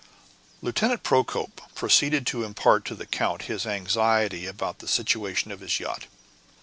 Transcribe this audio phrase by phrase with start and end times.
[0.63, 5.79] Lieutenant Procope proceeded to impart to the count his anxiety about the situation of his
[5.79, 6.07] yacht.